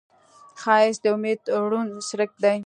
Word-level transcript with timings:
ښایست 0.61 1.01
د 1.03 1.05
امید 1.15 1.41
روڼ 1.71 1.87
څرک 2.07 2.31
دی 2.43 2.57